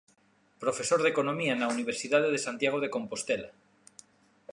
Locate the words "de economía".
1.01-1.53